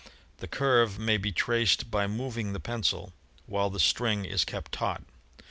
The 0.37 0.47
curve 0.47 0.97
may 0.97 1.17
be 1.17 1.31
traced 1.31 1.91
by 1.91 2.07
moving 2.07 2.53
the 2.53 2.59
pencil, 2.59 3.13
while 3.45 3.69
the 3.69 3.79
string 3.79 4.25
is 4.25 4.45
kept 4.45 4.71
taut. 4.71 5.03